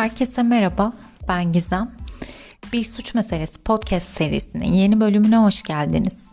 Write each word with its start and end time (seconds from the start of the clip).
Herkese 0.00 0.42
merhaba, 0.42 0.92
ben 1.28 1.52
Gizem. 1.52 1.90
Bir 2.72 2.84
Suç 2.84 3.14
Meselesi 3.14 3.62
podcast 3.62 4.08
serisinin 4.08 4.72
yeni 4.72 5.00
bölümüne 5.00 5.36
hoş 5.36 5.62
geldiniz. 5.62 6.26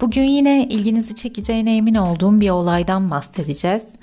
Bugün 0.00 0.22
yine 0.22 0.68
ilginizi 0.68 1.16
çekeceğine 1.16 1.76
emin 1.76 1.94
olduğum 1.94 2.40
bir 2.40 2.50
olaydan 2.50 3.10
bahsedeceğiz. 3.10 3.96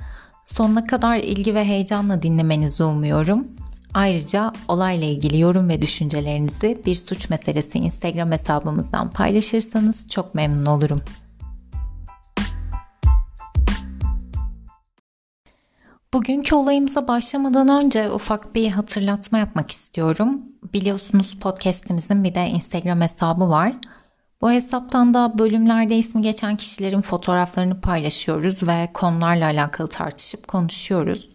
Sonuna 0.43 0.87
kadar 0.87 1.17
ilgi 1.17 1.55
ve 1.55 1.65
heyecanla 1.65 2.21
dinlemenizi 2.21 2.83
umuyorum. 2.83 3.47
Ayrıca 3.93 4.53
olayla 4.67 5.07
ilgili 5.07 5.39
yorum 5.39 5.69
ve 5.69 5.81
düşüncelerinizi 5.81 6.81
Bir 6.85 6.95
Suç 6.95 7.29
Meselesi 7.29 7.77
Instagram 7.77 8.31
hesabımızdan 8.31 9.11
paylaşırsanız 9.11 10.09
çok 10.09 10.35
memnun 10.35 10.65
olurum. 10.65 11.01
Bugünkü 16.17 16.55
olayımıza 16.55 17.07
başlamadan 17.07 17.67
önce 17.67 18.11
ufak 18.11 18.55
bir 18.55 18.69
hatırlatma 18.69 19.37
yapmak 19.37 19.71
istiyorum. 19.71 20.41
Biliyorsunuz 20.73 21.37
podcast'imizin 21.41 22.23
bir 22.23 22.35
de 22.35 22.47
Instagram 22.47 23.01
hesabı 23.01 23.49
var. 23.49 23.73
Bu 24.41 24.51
hesaptan 24.51 25.13
da 25.13 25.39
bölümlerde 25.39 25.97
ismi 25.97 26.21
geçen 26.21 26.55
kişilerin 26.55 27.01
fotoğraflarını 27.01 27.81
paylaşıyoruz 27.81 28.67
ve 28.67 28.89
konularla 28.93 29.45
alakalı 29.45 29.87
tartışıp 29.87 30.47
konuşuyoruz. 30.47 31.29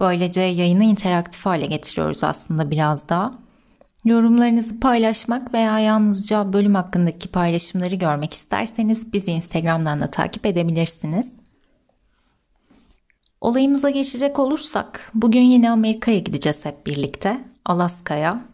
Böylece 0.00 0.40
yayını 0.40 0.84
interaktif 0.84 1.46
hale 1.46 1.66
getiriyoruz 1.66 2.24
aslında 2.24 2.70
biraz 2.70 3.08
daha. 3.08 3.34
Yorumlarınızı 4.04 4.80
paylaşmak 4.80 5.54
veya 5.54 5.78
yalnızca 5.78 6.52
bölüm 6.52 6.74
hakkındaki 6.74 7.28
paylaşımları 7.28 7.94
görmek 7.94 8.32
isterseniz 8.32 9.12
bizi 9.12 9.30
Instagram'dan 9.30 10.00
da 10.00 10.10
takip 10.10 10.46
edebilirsiniz. 10.46 11.38
Olayımıza 13.40 13.90
geçecek 13.90 14.38
olursak 14.38 15.10
bugün 15.14 15.40
yine 15.40 15.70
Amerika'ya 15.70 16.18
gideceğiz 16.18 16.64
hep 16.64 16.86
birlikte. 16.86 17.44
Alaska'ya. 17.64 18.44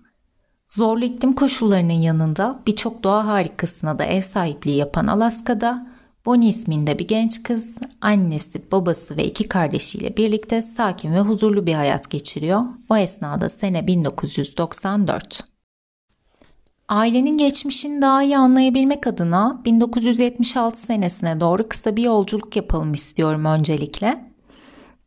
Zorlu 0.66 1.04
iklim 1.04 1.32
koşullarının 1.32 1.92
yanında 1.92 2.60
birçok 2.66 3.02
doğa 3.02 3.26
harikasına 3.26 3.98
da 3.98 4.04
ev 4.04 4.22
sahipliği 4.22 4.76
yapan 4.76 5.06
Alaska'da 5.06 5.94
Bonnie 6.26 6.48
isminde 6.48 6.98
bir 6.98 7.08
genç 7.08 7.42
kız 7.42 7.78
annesi, 8.00 8.70
babası 8.72 9.16
ve 9.16 9.24
iki 9.24 9.48
kardeşiyle 9.48 10.16
birlikte 10.16 10.62
sakin 10.62 11.12
ve 11.12 11.20
huzurlu 11.20 11.66
bir 11.66 11.74
hayat 11.74 12.10
geçiriyor. 12.10 12.64
O 12.88 12.96
esnada 12.96 13.48
sene 13.48 13.86
1994. 13.86 15.44
Ailenin 16.88 17.38
geçmişini 17.38 18.02
daha 18.02 18.22
iyi 18.22 18.38
anlayabilmek 18.38 19.06
adına 19.06 19.62
1976 19.64 20.80
senesine 20.80 21.40
doğru 21.40 21.68
kısa 21.68 21.96
bir 21.96 22.02
yolculuk 22.02 22.56
yapalım 22.56 22.94
istiyorum 22.94 23.44
öncelikle. 23.44 24.33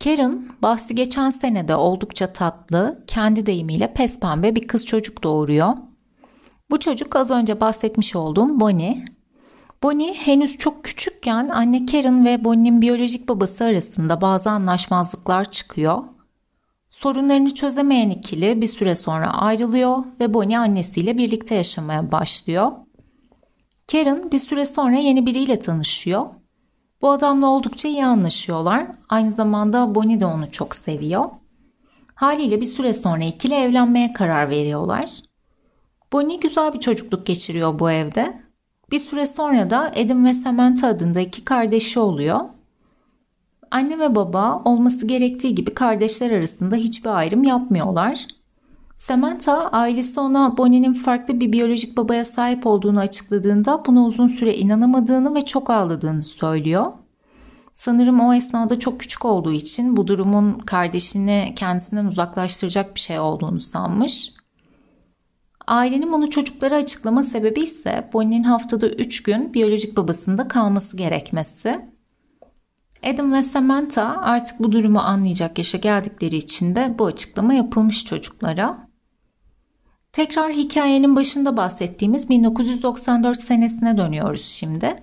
Karen 0.03 0.45
bahsi 0.61 0.95
geçen 0.95 1.29
senede 1.29 1.75
oldukça 1.75 2.33
tatlı, 2.33 3.03
kendi 3.07 3.45
deyimiyle 3.45 3.93
pes 3.93 4.19
pembe 4.19 4.55
bir 4.55 4.67
kız 4.67 4.85
çocuk 4.85 5.23
doğuruyor. 5.23 5.67
Bu 6.69 6.79
çocuk 6.79 7.15
az 7.15 7.31
önce 7.31 7.61
bahsetmiş 7.61 8.15
olduğum 8.15 8.59
Bonnie. 8.59 9.05
Bonnie 9.83 10.13
henüz 10.13 10.57
çok 10.57 10.83
küçükken 10.83 11.49
anne 11.49 11.85
Karen 11.85 12.25
ve 12.25 12.43
Bonnie'nin 12.43 12.81
biyolojik 12.81 13.29
babası 13.29 13.63
arasında 13.63 14.21
bazı 14.21 14.49
anlaşmazlıklar 14.49 15.51
çıkıyor. 15.51 16.03
Sorunlarını 16.89 17.55
çözemeyen 17.55 18.09
ikili 18.09 18.61
bir 18.61 18.67
süre 18.67 18.95
sonra 18.95 19.33
ayrılıyor 19.33 19.97
ve 20.19 20.33
Bonnie 20.33 20.57
annesiyle 20.57 21.17
birlikte 21.17 21.55
yaşamaya 21.55 22.11
başlıyor. 22.11 22.71
Karen 23.91 24.31
bir 24.31 24.39
süre 24.39 24.65
sonra 24.65 24.97
yeni 24.97 25.25
biriyle 25.25 25.59
tanışıyor 25.59 26.25
bu 27.01 27.11
adamla 27.11 27.47
oldukça 27.47 27.87
iyi 27.87 28.05
anlaşıyorlar. 28.05 28.87
Aynı 29.09 29.31
zamanda 29.31 29.95
Bonnie 29.95 30.19
de 30.19 30.25
onu 30.25 30.51
çok 30.51 30.75
seviyor. 30.75 31.25
Haliyle 32.15 32.61
bir 32.61 32.65
süre 32.65 32.93
sonra 32.93 33.23
ikili 33.23 33.53
evlenmeye 33.53 34.13
karar 34.13 34.49
veriyorlar. 34.49 35.11
Bonnie 36.13 36.39
güzel 36.39 36.73
bir 36.73 36.80
çocukluk 36.80 37.25
geçiriyor 37.25 37.80
bu 37.80 37.91
evde. 37.91 38.41
Bir 38.91 38.99
süre 38.99 39.27
sonra 39.27 39.69
da 39.69 39.80
Adam 39.80 40.25
ve 40.25 40.33
Samantha 40.33 40.87
adında 40.87 41.19
iki 41.19 41.45
kardeşi 41.45 41.99
oluyor. 41.99 42.39
Anne 43.71 43.99
ve 43.99 44.15
baba 44.15 44.61
olması 44.65 45.07
gerektiği 45.07 45.55
gibi 45.55 45.73
kardeşler 45.73 46.31
arasında 46.31 46.75
hiçbir 46.75 47.09
ayrım 47.09 47.43
yapmıyorlar. 47.43 48.27
Samantha 48.97 49.69
ailesi 49.71 50.19
ona 50.19 50.58
Bonnie'nin 50.58 50.93
farklı 50.93 51.39
bir 51.39 51.52
biyolojik 51.52 51.97
babaya 51.97 52.25
sahip 52.25 52.67
olduğunu 52.67 52.99
açıkladığında 52.99 53.83
buna 53.85 54.05
uzun 54.05 54.27
süre 54.27 54.55
inanamadığını 54.55 55.35
ve 55.35 55.45
çok 55.45 55.69
ağladığını 55.69 56.23
söylüyor. 56.23 56.93
Sanırım 57.73 58.19
o 58.19 58.33
esnada 58.33 58.80
çok 58.80 58.99
küçük 58.99 59.25
olduğu 59.25 59.52
için 59.52 59.97
bu 59.97 60.07
durumun 60.07 60.59
kardeşini 60.59 61.53
kendisinden 61.55 62.05
uzaklaştıracak 62.05 62.95
bir 62.95 62.99
şey 62.99 63.19
olduğunu 63.19 63.59
sanmış. 63.59 64.33
Ailenin 65.67 66.13
bunu 66.13 66.30
çocuklara 66.30 66.75
açıklama 66.75 67.23
sebebi 67.23 67.59
ise 67.59 68.09
Bonnie'nin 68.13 68.43
haftada 68.43 68.89
3 68.89 69.23
gün 69.23 69.53
biyolojik 69.53 69.97
babasında 69.97 70.47
kalması 70.47 70.97
gerekmesi. 70.97 71.89
Adam 73.03 73.33
ve 73.33 73.43
Samantha 73.43 74.21
artık 74.21 74.59
bu 74.59 74.71
durumu 74.71 74.99
anlayacak 74.99 75.57
yaşa 75.57 75.77
geldikleri 75.77 76.37
için 76.37 76.75
de 76.75 76.95
bu 76.99 77.05
açıklama 77.05 77.53
yapılmış 77.53 78.05
çocuklara. 78.05 78.86
Tekrar 80.17 80.54
hikayenin 80.54 81.16
başında 81.16 81.58
bahsettiğimiz 81.58 82.30
1994 82.30 83.42
senesine 83.42 83.98
dönüyoruz 83.98 84.42
şimdi. 84.42 84.95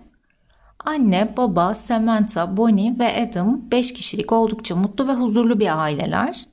Anne, 0.84 1.34
baba, 1.36 1.74
Samantha, 1.74 2.56
Bonnie 2.56 2.98
ve 2.98 3.22
Adam 3.22 3.70
5 3.70 3.92
kişilik 3.92 4.32
oldukça 4.32 4.76
mutlu 4.76 5.08
ve 5.08 5.12
huzurlu 5.12 5.60
bir 5.60 5.82
aileler. 5.82 6.46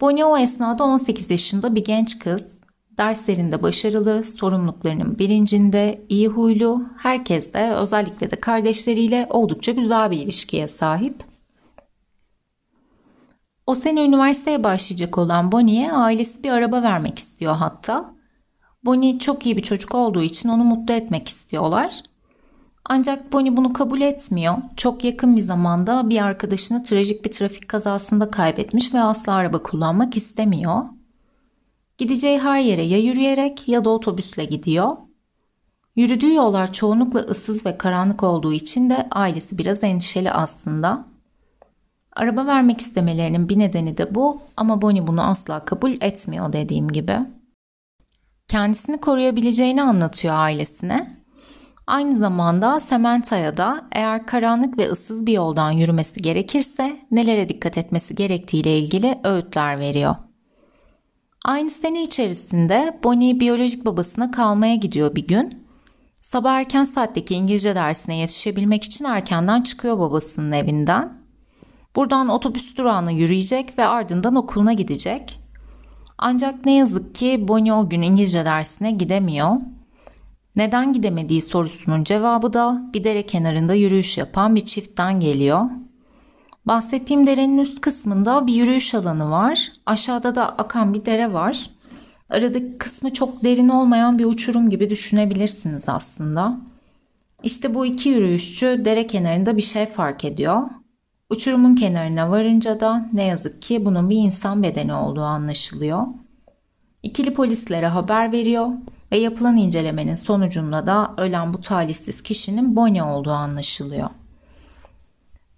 Bonnie 0.00 0.24
o 0.24 0.38
esnada 0.38 0.84
18 0.84 1.30
yaşında 1.30 1.74
bir 1.74 1.84
genç 1.84 2.18
kız. 2.18 2.46
Derslerinde 2.98 3.62
başarılı, 3.62 4.24
sorumluluklarının 4.24 5.18
bilincinde, 5.18 6.04
iyi 6.08 6.28
huylu, 6.28 6.82
herkesle 6.98 7.70
özellikle 7.70 8.30
de 8.30 8.36
kardeşleriyle 8.36 9.26
oldukça 9.30 9.72
güzel 9.72 10.10
bir 10.10 10.18
ilişkiye 10.18 10.68
sahip. 10.68 11.33
O 13.66 13.74
sene 13.74 14.04
üniversiteye 14.04 14.64
başlayacak 14.64 15.18
olan 15.18 15.52
Bonnie'ye 15.52 15.92
ailesi 15.92 16.42
bir 16.42 16.50
araba 16.50 16.82
vermek 16.82 17.18
istiyor 17.18 17.54
hatta. 17.54 18.14
Bonnie 18.84 19.18
çok 19.18 19.46
iyi 19.46 19.56
bir 19.56 19.62
çocuk 19.62 19.94
olduğu 19.94 20.22
için 20.22 20.48
onu 20.48 20.64
mutlu 20.64 20.94
etmek 20.94 21.28
istiyorlar. 21.28 22.02
Ancak 22.84 23.32
Bonnie 23.32 23.56
bunu 23.56 23.72
kabul 23.72 24.00
etmiyor. 24.00 24.54
Çok 24.76 25.04
yakın 25.04 25.36
bir 25.36 25.40
zamanda 25.40 26.10
bir 26.10 26.22
arkadaşını 26.22 26.84
trajik 26.84 27.24
bir 27.24 27.32
trafik 27.32 27.68
kazasında 27.68 28.30
kaybetmiş 28.30 28.94
ve 28.94 29.00
asla 29.00 29.32
araba 29.32 29.62
kullanmak 29.62 30.16
istemiyor. 30.16 30.84
Gideceği 31.98 32.38
her 32.38 32.60
yere 32.60 32.82
ya 32.82 32.98
yürüyerek 32.98 33.68
ya 33.68 33.84
da 33.84 33.90
otobüsle 33.90 34.44
gidiyor. 34.44 34.96
Yürüdüğü 35.96 36.34
yollar 36.34 36.72
çoğunlukla 36.72 37.20
ıssız 37.20 37.66
ve 37.66 37.78
karanlık 37.78 38.22
olduğu 38.22 38.52
için 38.52 38.90
de 38.90 39.08
ailesi 39.10 39.58
biraz 39.58 39.84
endişeli 39.84 40.30
aslında. 40.30 41.13
Araba 42.16 42.46
vermek 42.46 42.80
istemelerinin 42.80 43.48
bir 43.48 43.58
nedeni 43.58 43.96
de 43.96 44.14
bu 44.14 44.40
ama 44.56 44.82
Bonnie 44.82 45.06
bunu 45.06 45.22
asla 45.22 45.64
kabul 45.64 45.92
etmiyor 46.00 46.52
dediğim 46.52 46.88
gibi. 46.88 47.18
Kendisini 48.48 49.00
koruyabileceğini 49.00 49.82
anlatıyor 49.82 50.34
ailesine. 50.36 51.10
Aynı 51.86 52.16
zamanda 52.16 52.80
Samantha'ya 52.80 53.56
da 53.56 53.88
eğer 53.92 54.26
karanlık 54.26 54.78
ve 54.78 54.88
ıssız 54.88 55.26
bir 55.26 55.32
yoldan 55.32 55.70
yürümesi 55.70 56.22
gerekirse 56.22 56.96
nelere 57.10 57.48
dikkat 57.48 57.78
etmesi 57.78 58.14
gerektiğiyle 58.14 58.78
ilgili 58.78 59.18
öğütler 59.24 59.78
veriyor. 59.78 60.16
Aynı 61.44 61.70
sene 61.70 62.02
içerisinde 62.02 63.00
Bonnie 63.04 63.40
biyolojik 63.40 63.84
babasına 63.84 64.30
kalmaya 64.30 64.74
gidiyor 64.74 65.14
bir 65.14 65.26
gün. 65.26 65.66
Sabah 66.20 66.52
erken 66.52 66.84
saatteki 66.84 67.34
İngilizce 67.34 67.74
dersine 67.74 68.16
yetişebilmek 68.16 68.84
için 68.84 69.04
erkenden 69.04 69.62
çıkıyor 69.62 69.98
babasının 69.98 70.52
evinden. 70.52 71.23
Buradan 71.96 72.28
otobüs 72.28 72.76
durağına 72.76 73.10
yürüyecek 73.10 73.78
ve 73.78 73.86
ardından 73.86 74.34
okuluna 74.34 74.72
gidecek. 74.72 75.40
Ancak 76.18 76.66
ne 76.66 76.74
yazık 76.74 77.14
ki 77.14 77.48
Bonnie 77.48 77.72
o 77.72 77.88
gün 77.88 78.02
İngilizce 78.02 78.44
dersine 78.44 78.90
gidemiyor. 78.90 79.56
Neden 80.56 80.92
gidemediği 80.92 81.42
sorusunun 81.42 82.04
cevabı 82.04 82.52
da 82.52 82.90
bir 82.94 83.04
dere 83.04 83.26
kenarında 83.26 83.74
yürüyüş 83.74 84.18
yapan 84.18 84.56
bir 84.56 84.60
çiftten 84.60 85.20
geliyor. 85.20 85.62
Bahsettiğim 86.66 87.26
derenin 87.26 87.58
üst 87.58 87.80
kısmında 87.80 88.46
bir 88.46 88.54
yürüyüş 88.54 88.94
alanı 88.94 89.30
var. 89.30 89.72
Aşağıda 89.86 90.34
da 90.34 90.48
akan 90.48 90.94
bir 90.94 91.04
dere 91.04 91.32
var. 91.32 91.70
Aradaki 92.30 92.78
kısmı 92.78 93.12
çok 93.12 93.44
derin 93.44 93.68
olmayan 93.68 94.18
bir 94.18 94.24
uçurum 94.24 94.70
gibi 94.70 94.90
düşünebilirsiniz 94.90 95.88
aslında. 95.88 96.58
İşte 97.42 97.74
bu 97.74 97.86
iki 97.86 98.08
yürüyüşçü 98.08 98.82
dere 98.84 99.06
kenarında 99.06 99.56
bir 99.56 99.62
şey 99.62 99.86
fark 99.86 100.24
ediyor. 100.24 100.62
Uçurumun 101.30 101.74
kenarına 101.74 102.30
varınca 102.30 102.80
da 102.80 103.08
ne 103.12 103.24
yazık 103.24 103.62
ki 103.62 103.84
bunun 103.84 104.10
bir 104.10 104.16
insan 104.16 104.62
bedeni 104.62 104.94
olduğu 104.94 105.22
anlaşılıyor. 105.22 106.06
İkili 107.02 107.34
polislere 107.34 107.86
haber 107.86 108.32
veriyor 108.32 108.68
ve 109.12 109.16
yapılan 109.18 109.56
incelemenin 109.56 110.14
sonucunda 110.14 110.86
da 110.86 111.14
ölen 111.16 111.54
bu 111.54 111.60
talihsiz 111.60 112.22
kişinin 112.22 112.76
Bonnie 112.76 113.02
olduğu 113.02 113.32
anlaşılıyor. 113.32 114.10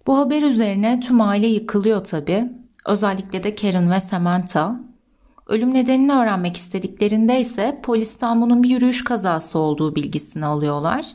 Bu 0.07 0.17
haber 0.17 0.41
üzerine 0.41 0.99
tüm 0.99 1.21
aile 1.21 1.47
yıkılıyor 1.47 2.03
tabi. 2.03 2.51
Özellikle 2.85 3.43
de 3.43 3.55
Karen 3.55 3.91
ve 3.91 3.99
Samantha. 3.99 4.79
Ölüm 5.47 5.73
nedenini 5.73 6.13
öğrenmek 6.13 6.57
istediklerinde 6.57 7.39
ise 7.39 7.79
polisten 7.83 8.41
bunun 8.41 8.63
bir 8.63 8.69
yürüyüş 8.69 9.03
kazası 9.03 9.59
olduğu 9.59 9.95
bilgisini 9.95 10.45
alıyorlar. 10.45 11.05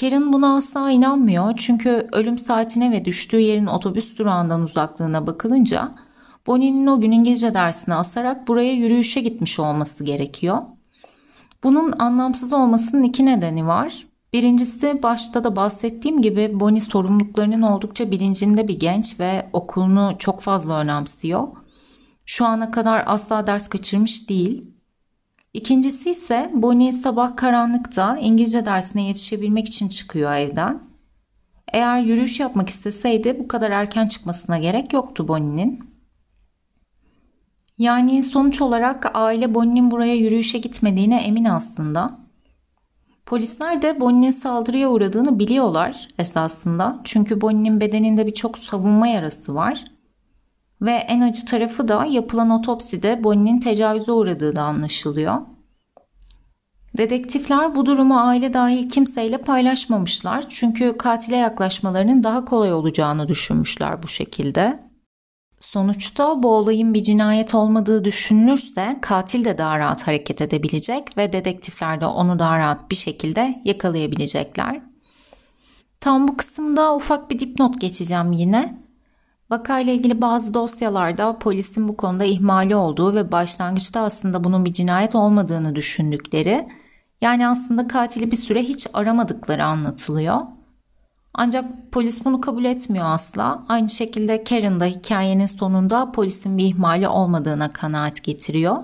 Karen 0.00 0.32
buna 0.32 0.56
asla 0.56 0.90
inanmıyor 0.90 1.56
çünkü 1.56 2.08
ölüm 2.12 2.38
saatine 2.38 2.90
ve 2.90 3.04
düştüğü 3.04 3.40
yerin 3.40 3.66
otobüs 3.66 4.18
durağından 4.18 4.62
uzaklığına 4.62 5.26
bakılınca 5.26 5.94
Bonnie'nin 6.46 6.86
o 6.86 7.00
gün 7.00 7.12
İngilizce 7.12 7.54
dersini 7.54 7.94
asarak 7.94 8.48
buraya 8.48 8.72
yürüyüşe 8.72 9.20
gitmiş 9.20 9.58
olması 9.58 10.04
gerekiyor. 10.04 10.62
Bunun 11.64 11.94
anlamsız 11.98 12.52
olmasının 12.52 13.02
iki 13.02 13.26
nedeni 13.26 13.66
var. 13.66 14.06
Birincisi 14.32 15.02
başta 15.02 15.44
da 15.44 15.56
bahsettiğim 15.56 16.22
gibi 16.22 16.60
Bonnie 16.60 16.80
sorumluluklarının 16.80 17.62
oldukça 17.62 18.10
bilincinde 18.10 18.68
bir 18.68 18.78
genç 18.78 19.20
ve 19.20 19.50
okulunu 19.52 20.14
çok 20.18 20.40
fazla 20.40 20.78
önemsiyor. 20.78 21.48
Şu 22.26 22.46
ana 22.46 22.70
kadar 22.70 23.04
asla 23.06 23.46
ders 23.46 23.68
kaçırmış 23.68 24.28
değil. 24.28 24.73
İkincisi 25.54 26.10
ise 26.10 26.50
Bonnie 26.54 26.92
sabah 26.92 27.36
karanlıkta 27.36 28.18
İngilizce 28.18 28.66
dersine 28.66 29.02
yetişebilmek 29.02 29.68
için 29.68 29.88
çıkıyor 29.88 30.34
evden. 30.34 30.82
Eğer 31.72 32.00
yürüyüş 32.00 32.40
yapmak 32.40 32.68
isteseydi 32.68 33.38
bu 33.38 33.48
kadar 33.48 33.70
erken 33.70 34.08
çıkmasına 34.08 34.58
gerek 34.58 34.92
yoktu 34.92 35.28
Bonnie'nin. 35.28 35.84
Yani 37.78 38.22
sonuç 38.22 38.60
olarak 38.60 39.10
aile 39.14 39.54
Bonnie'nin 39.54 39.90
buraya 39.90 40.14
yürüyüşe 40.14 40.58
gitmediğine 40.58 41.22
emin 41.22 41.44
aslında. 41.44 42.18
Polisler 43.26 43.82
de 43.82 44.00
Bonnie'nin 44.00 44.30
saldırıya 44.30 44.90
uğradığını 44.90 45.38
biliyorlar 45.38 46.08
esasında. 46.18 47.00
Çünkü 47.04 47.40
Bonnie'nin 47.40 47.80
bedeninde 47.80 48.26
birçok 48.26 48.58
savunma 48.58 49.06
yarası 49.06 49.54
var. 49.54 49.84
Ve 50.84 50.92
en 50.92 51.20
acı 51.20 51.46
tarafı 51.46 51.88
da 51.88 52.04
yapılan 52.04 52.50
otopside 52.50 53.24
Bonnie'nin 53.24 53.60
tecavüze 53.60 54.12
uğradığı 54.12 54.56
da 54.56 54.62
anlaşılıyor. 54.62 55.40
Dedektifler 56.96 57.74
bu 57.74 57.86
durumu 57.86 58.20
aile 58.20 58.54
dahil 58.54 58.88
kimseyle 58.88 59.38
paylaşmamışlar. 59.38 60.44
Çünkü 60.48 60.96
katile 60.98 61.36
yaklaşmalarının 61.36 62.22
daha 62.22 62.44
kolay 62.44 62.72
olacağını 62.72 63.28
düşünmüşler 63.28 64.02
bu 64.02 64.08
şekilde. 64.08 64.84
Sonuçta 65.58 66.42
bu 66.42 66.48
olayın 66.48 66.94
bir 66.94 67.02
cinayet 67.02 67.54
olmadığı 67.54 68.04
düşünülürse 68.04 68.98
katil 69.00 69.44
de 69.44 69.58
daha 69.58 69.78
rahat 69.78 70.06
hareket 70.06 70.40
edebilecek 70.40 71.16
ve 71.18 71.32
dedektifler 71.32 72.00
de 72.00 72.06
onu 72.06 72.38
daha 72.38 72.58
rahat 72.58 72.90
bir 72.90 72.96
şekilde 72.96 73.62
yakalayabilecekler. 73.64 74.80
Tam 76.00 76.28
bu 76.28 76.36
kısımda 76.36 76.96
ufak 76.96 77.30
bir 77.30 77.38
dipnot 77.38 77.80
geçeceğim 77.80 78.32
yine. 78.32 78.83
Vakayla 79.50 79.92
ilgili 79.92 80.20
bazı 80.20 80.54
dosyalarda 80.54 81.38
polisin 81.38 81.88
bu 81.88 81.96
konuda 81.96 82.24
ihmali 82.24 82.76
olduğu 82.76 83.14
ve 83.14 83.32
başlangıçta 83.32 84.00
aslında 84.00 84.44
bunun 84.44 84.64
bir 84.64 84.72
cinayet 84.72 85.14
olmadığını 85.14 85.74
düşündükleri, 85.74 86.68
yani 87.20 87.48
aslında 87.48 87.88
katili 87.88 88.30
bir 88.30 88.36
süre 88.36 88.62
hiç 88.62 88.86
aramadıkları 88.92 89.64
anlatılıyor. 89.64 90.40
Ancak 91.34 91.92
polis 91.92 92.24
bunu 92.24 92.40
kabul 92.40 92.64
etmiyor 92.64 93.06
asla. 93.06 93.64
Aynı 93.68 93.88
şekilde 93.88 94.44
Karen 94.44 94.80
da 94.80 94.84
hikayenin 94.84 95.46
sonunda 95.46 96.12
polisin 96.12 96.58
bir 96.58 96.64
ihmali 96.64 97.08
olmadığına 97.08 97.72
kanaat 97.72 98.22
getiriyor. 98.22 98.76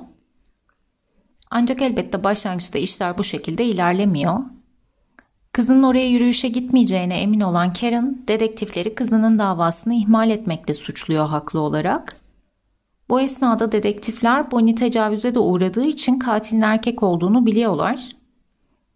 Ancak 1.50 1.82
elbette 1.82 2.24
başlangıçta 2.24 2.78
işler 2.78 3.18
bu 3.18 3.24
şekilde 3.24 3.64
ilerlemiyor. 3.64 4.40
Kızının 5.52 5.82
oraya 5.82 6.08
yürüyüşe 6.08 6.48
gitmeyeceğine 6.48 7.20
emin 7.20 7.40
olan 7.40 7.72
Karen, 7.72 8.18
dedektifleri 8.28 8.94
kızının 8.94 9.38
davasını 9.38 9.94
ihmal 9.94 10.30
etmekle 10.30 10.74
suçluyor 10.74 11.28
haklı 11.28 11.60
olarak. 11.60 12.16
Bu 13.08 13.20
esnada 13.20 13.72
dedektifler 13.72 14.50
Bonnie 14.50 14.74
tecavüze 14.74 15.34
de 15.34 15.38
uğradığı 15.38 15.84
için 15.84 16.18
katilin 16.18 16.62
erkek 16.62 17.02
olduğunu 17.02 17.46
biliyorlar 17.46 18.20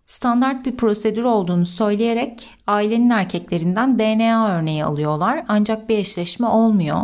standart 0.05 0.67
bir 0.67 0.77
prosedür 0.77 1.25
olduğunu 1.25 1.67
söyleyerek 1.67 2.49
ailenin 2.67 3.11
erkeklerinden 3.11 3.99
DNA 3.99 4.49
örneği 4.49 4.85
alıyorlar 4.85 5.45
ancak 5.49 5.89
bir 5.89 5.99
eşleşme 5.99 6.47
olmuyor. 6.47 7.03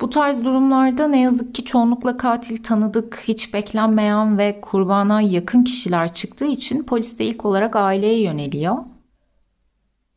Bu 0.00 0.10
tarz 0.10 0.44
durumlarda 0.44 1.08
ne 1.08 1.20
yazık 1.20 1.54
ki 1.54 1.64
çoğunlukla 1.64 2.16
katil 2.16 2.62
tanıdık, 2.62 3.22
hiç 3.28 3.54
beklenmeyen 3.54 4.38
ve 4.38 4.60
kurbana 4.60 5.20
yakın 5.20 5.64
kişiler 5.64 6.14
çıktığı 6.14 6.46
için 6.46 6.82
polis 6.82 7.18
de 7.18 7.24
ilk 7.24 7.44
olarak 7.44 7.76
aileye 7.76 8.22
yöneliyor. 8.22 8.76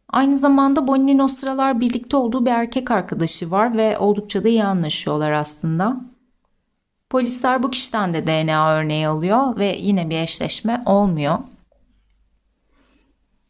Aynı 0.09 0.37
zamanda 0.37 0.87
Bonnie'nin 0.87 1.19
o 1.19 1.27
sıralar 1.27 1.79
birlikte 1.79 2.17
olduğu 2.17 2.45
bir 2.45 2.51
erkek 2.51 2.91
arkadaşı 2.91 3.51
var 3.51 3.77
ve 3.77 3.97
oldukça 3.97 4.43
da 4.43 4.49
iyi 4.49 4.63
anlaşıyorlar 4.63 5.31
aslında. 5.31 6.01
Polisler 7.09 7.63
bu 7.63 7.71
kişiden 7.71 8.13
de 8.13 8.27
DNA 8.27 8.73
örneği 8.73 9.07
alıyor 9.07 9.59
ve 9.59 9.77
yine 9.79 10.09
bir 10.09 10.17
eşleşme 10.17 10.81
olmuyor. 10.85 11.39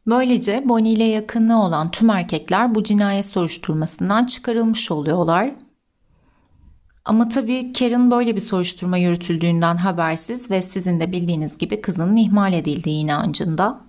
Böylece 0.07 0.63
Bonnie 0.65 0.91
ile 0.91 1.03
yakınlığı 1.03 1.61
olan 1.61 1.91
tüm 1.91 2.09
erkekler 2.09 2.75
bu 2.75 2.83
cinayet 2.83 3.25
soruşturmasından 3.25 4.23
çıkarılmış 4.23 4.91
oluyorlar. 4.91 5.51
Ama 7.09 7.29
tabii 7.29 7.73
Karen 7.73 8.11
böyle 8.11 8.35
bir 8.35 8.41
soruşturma 8.41 8.97
yürütüldüğünden 8.97 9.77
habersiz 9.77 10.51
ve 10.51 10.61
sizin 10.61 10.99
de 10.99 11.11
bildiğiniz 11.11 11.57
gibi 11.57 11.81
kızının 11.81 12.15
ihmal 12.15 12.53
edildiği 12.53 13.03
inancında. 13.03 13.81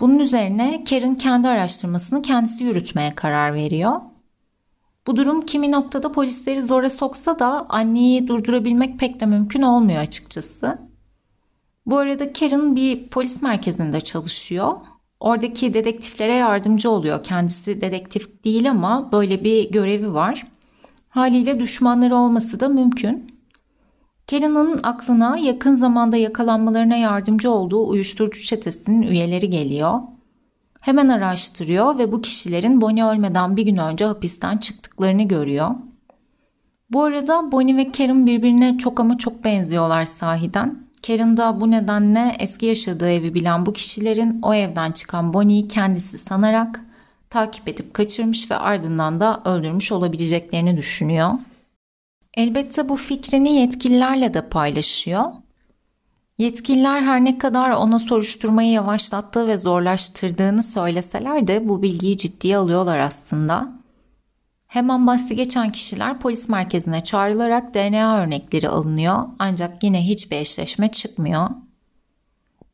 Bunun 0.00 0.18
üzerine 0.18 0.84
Karen 0.84 1.14
kendi 1.14 1.48
araştırmasını 1.48 2.22
kendisi 2.22 2.64
yürütmeye 2.64 3.14
karar 3.14 3.54
veriyor 3.54 4.00
bu 5.06 5.16
durum 5.16 5.46
kimi 5.46 5.72
noktada 5.72 6.12
polisleri 6.12 6.62
zora 6.62 6.90
soksa 6.90 7.38
da 7.38 7.66
anneyi 7.68 8.28
durdurabilmek 8.28 8.98
pek 8.98 9.20
de 9.20 9.26
mümkün 9.26 9.62
olmuyor 9.62 10.00
açıkçası. 10.00 10.78
Bu 11.86 11.98
arada 11.98 12.32
Karen 12.32 12.76
bir 12.76 13.08
polis 13.08 13.42
merkezinde 13.42 14.00
çalışıyor. 14.00 14.72
Oradaki 15.20 15.74
dedektiflere 15.74 16.34
yardımcı 16.34 16.90
oluyor. 16.90 17.22
Kendisi 17.22 17.80
dedektif 17.80 18.44
değil 18.44 18.70
ama 18.70 19.12
böyle 19.12 19.44
bir 19.44 19.70
görevi 19.70 20.14
var. 20.14 20.46
Haliyle 21.12 21.60
düşmanları 21.60 22.16
olması 22.16 22.60
da 22.60 22.68
mümkün. 22.68 23.26
Karen'ın 24.30 24.80
aklına 24.82 25.38
yakın 25.38 25.74
zamanda 25.74 26.16
yakalanmalarına 26.16 26.96
yardımcı 26.96 27.50
olduğu 27.50 27.88
uyuşturucu 27.88 28.42
çetesinin 28.42 29.02
üyeleri 29.02 29.50
geliyor. 29.50 30.00
Hemen 30.80 31.08
araştırıyor 31.08 31.98
ve 31.98 32.12
bu 32.12 32.22
kişilerin 32.22 32.80
Bonnie 32.80 33.04
ölmeden 33.04 33.56
bir 33.56 33.62
gün 33.62 33.76
önce 33.76 34.04
hapisten 34.04 34.56
çıktıklarını 34.56 35.22
görüyor. 35.22 35.70
Bu 36.90 37.02
arada 37.02 37.52
Bonnie 37.52 37.76
ve 37.76 37.92
Karen 37.92 38.26
birbirine 38.26 38.78
çok 38.78 39.00
ama 39.00 39.18
çok 39.18 39.44
benziyorlar 39.44 40.04
sahiden. 40.04 40.78
Karen 41.06 41.36
da 41.36 41.60
bu 41.60 41.70
nedenle 41.70 42.36
eski 42.38 42.66
yaşadığı 42.66 43.10
evi 43.10 43.34
bilen 43.34 43.66
bu 43.66 43.72
kişilerin 43.72 44.38
o 44.42 44.54
evden 44.54 44.90
çıkan 44.90 45.34
Bonnie'yi 45.34 45.68
kendisi 45.68 46.18
sanarak 46.18 46.80
takip 47.32 47.68
edip 47.68 47.94
kaçırmış 47.94 48.50
ve 48.50 48.56
ardından 48.56 49.20
da 49.20 49.42
öldürmüş 49.44 49.92
olabileceklerini 49.92 50.76
düşünüyor. 50.76 51.30
Elbette 52.34 52.88
bu 52.88 52.96
fikrini 52.96 53.52
yetkililerle 53.56 54.34
de 54.34 54.48
paylaşıyor 54.48 55.24
Yetkililer 56.38 57.02
her 57.02 57.24
ne 57.24 57.38
kadar 57.38 57.70
ona 57.70 57.98
soruşturmayı 57.98 58.70
yavaşlattığı 58.70 59.46
ve 59.46 59.58
zorlaştırdığını 59.58 60.62
söyleseler 60.62 61.46
de 61.46 61.68
bu 61.68 61.82
bilgiyi 61.82 62.16
ciddiye 62.16 62.56
alıyorlar 62.56 62.98
aslında. 62.98 63.72
Hemen 64.66 65.06
bahsi 65.06 65.36
geçen 65.36 65.72
kişiler 65.72 66.18
polis 66.18 66.48
merkezine 66.48 67.04
çağrılarak 67.04 67.74
DNA 67.74 68.22
örnekleri 68.22 68.68
alınıyor 68.68 69.28
ancak 69.38 69.84
yine 69.84 70.08
hiçbir 70.08 70.36
eşleşme 70.36 70.92
çıkmıyor. 70.92 71.50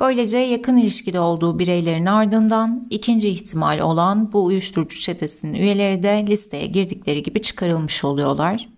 Böylece 0.00 0.38
yakın 0.38 0.76
ilişkide 0.76 1.20
olduğu 1.20 1.58
bireylerin 1.58 2.06
ardından 2.06 2.86
ikinci 2.90 3.28
ihtimal 3.28 3.78
olan 3.78 4.32
bu 4.32 4.44
uyuşturucu 4.44 5.00
çetesinin 5.00 5.54
üyeleri 5.54 6.02
de 6.02 6.26
listeye 6.26 6.66
girdikleri 6.66 7.22
gibi 7.22 7.42
çıkarılmış 7.42 8.04
oluyorlar. 8.04 8.68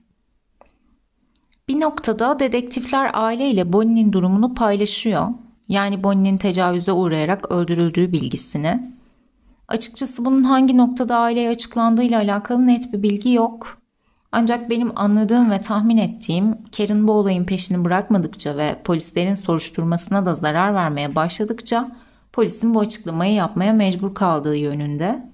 Bir 1.68 1.80
noktada 1.80 2.40
dedektifler 2.40 3.10
aileyle 3.14 3.72
Bonnie'nin 3.72 4.12
durumunu 4.12 4.54
paylaşıyor. 4.54 5.28
Yani 5.68 6.04
Bonnie'nin 6.04 6.38
tecavüze 6.38 6.92
uğrayarak 6.92 7.50
öldürüldüğü 7.50 8.12
bilgisini. 8.12 8.92
Açıkçası 9.68 10.24
bunun 10.24 10.44
hangi 10.44 10.76
noktada 10.76 11.16
aileye 11.16 11.50
açıklandığıyla 11.50 12.20
alakalı 12.20 12.66
net 12.66 12.92
bir 12.92 13.02
bilgi 13.02 13.32
yok. 13.32 13.79
Ancak 14.32 14.70
benim 14.70 14.92
anladığım 14.96 15.50
ve 15.50 15.60
tahmin 15.60 15.96
ettiğim 15.96 16.58
Karen 16.76 17.08
bu 17.08 17.12
olayın 17.12 17.44
peşini 17.44 17.84
bırakmadıkça 17.84 18.56
ve 18.56 18.76
polislerin 18.84 19.34
soruşturmasına 19.34 20.26
da 20.26 20.34
zarar 20.34 20.74
vermeye 20.74 21.14
başladıkça 21.14 21.88
polisin 22.32 22.74
bu 22.74 22.80
açıklamayı 22.80 23.34
yapmaya 23.34 23.72
mecbur 23.72 24.14
kaldığı 24.14 24.56
yönünde. 24.56 25.30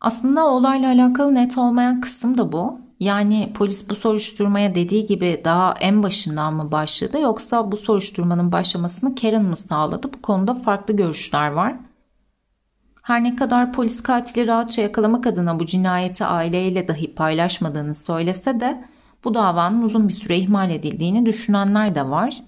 Aslında 0.00 0.46
olayla 0.46 0.88
alakalı 0.88 1.34
net 1.34 1.58
olmayan 1.58 2.00
kısım 2.00 2.38
da 2.38 2.52
bu. 2.52 2.80
Yani 3.00 3.52
polis 3.54 3.90
bu 3.90 3.94
soruşturmaya 3.94 4.74
dediği 4.74 5.06
gibi 5.06 5.40
daha 5.44 5.74
en 5.80 6.02
başından 6.02 6.54
mı 6.54 6.72
başladı 6.72 7.20
yoksa 7.20 7.72
bu 7.72 7.76
soruşturmanın 7.76 8.52
başlamasını 8.52 9.14
Karen 9.14 9.44
mı 9.44 9.56
sağladı? 9.56 10.12
Bu 10.12 10.22
konuda 10.22 10.54
farklı 10.54 10.96
görüşler 10.96 11.50
var. 11.50 11.76
Her 13.04 13.24
ne 13.24 13.36
kadar 13.36 13.72
polis 13.72 14.02
katili 14.02 14.46
rahatça 14.46 14.82
yakalamak 14.82 15.26
adına 15.26 15.60
bu 15.60 15.66
cinayeti 15.66 16.24
aileyle 16.24 16.88
dahi 16.88 17.14
paylaşmadığını 17.14 17.94
söylese 17.94 18.60
de 18.60 18.84
bu 19.24 19.34
davanın 19.34 19.82
uzun 19.82 20.08
bir 20.08 20.12
süre 20.12 20.38
ihmal 20.38 20.70
edildiğini 20.70 21.26
düşünenler 21.26 21.94
de 21.94 22.10
var. 22.10 22.42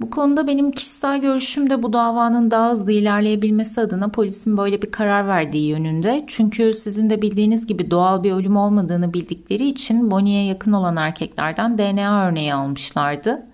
Bu 0.00 0.10
konuda 0.10 0.46
benim 0.46 0.70
kişisel 0.72 1.20
görüşüm 1.20 1.70
de 1.70 1.82
bu 1.82 1.92
davanın 1.92 2.50
daha 2.50 2.70
hızlı 2.70 2.92
ilerleyebilmesi 2.92 3.80
adına 3.80 4.08
polisin 4.08 4.56
böyle 4.56 4.82
bir 4.82 4.90
karar 4.90 5.28
verdiği 5.28 5.68
yönünde. 5.68 6.24
Çünkü 6.26 6.74
sizin 6.74 7.10
de 7.10 7.22
bildiğiniz 7.22 7.66
gibi 7.66 7.90
doğal 7.90 8.22
bir 8.22 8.32
ölüm 8.32 8.56
olmadığını 8.56 9.14
bildikleri 9.14 9.66
için 9.66 10.10
Bonnie'ye 10.10 10.44
yakın 10.44 10.72
olan 10.72 10.96
erkeklerden 10.96 11.78
DNA 11.78 12.28
örneği 12.28 12.54
almışlardı. 12.54 13.46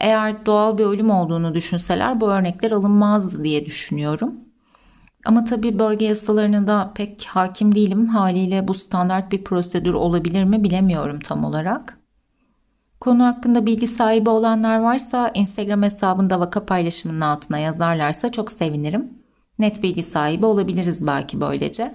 Eğer 0.00 0.46
doğal 0.46 0.78
bir 0.78 0.84
ölüm 0.84 1.10
olduğunu 1.10 1.54
düşünseler 1.54 2.20
bu 2.20 2.28
örnekler 2.28 2.70
alınmazdı 2.70 3.44
diye 3.44 3.66
düşünüyorum. 3.66 4.34
Ama 5.24 5.44
tabii 5.44 5.78
bölge 5.78 6.04
yasalarına 6.04 6.66
da 6.66 6.92
pek 6.94 7.26
hakim 7.26 7.74
değilim. 7.74 8.06
Haliyle 8.08 8.68
bu 8.68 8.74
standart 8.74 9.32
bir 9.32 9.44
prosedür 9.44 9.94
olabilir 9.94 10.44
mi 10.44 10.64
bilemiyorum 10.64 11.20
tam 11.20 11.44
olarak. 11.44 11.98
Konu 13.00 13.24
hakkında 13.24 13.66
bilgi 13.66 13.86
sahibi 13.86 14.30
olanlar 14.30 14.78
varsa 14.78 15.30
Instagram 15.34 15.82
hesabında 15.82 16.40
vaka 16.40 16.66
paylaşımının 16.66 17.20
altına 17.20 17.58
yazarlarsa 17.58 18.32
çok 18.32 18.52
sevinirim. 18.52 19.12
Net 19.58 19.82
bilgi 19.82 20.02
sahibi 20.02 20.46
olabiliriz 20.46 21.06
belki 21.06 21.40
böylece. 21.40 21.94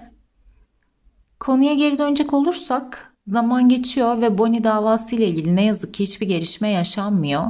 Konuya 1.40 1.74
geri 1.74 1.98
dönecek 1.98 2.34
olursak 2.34 3.16
zaman 3.26 3.68
geçiyor 3.68 4.20
ve 4.20 4.38
Bonnie 4.38 4.64
davası 4.64 5.16
ile 5.16 5.28
ilgili 5.28 5.56
ne 5.56 5.64
yazık 5.64 5.94
ki 5.94 6.02
hiçbir 6.02 6.28
gelişme 6.28 6.68
yaşanmıyor. 6.68 7.44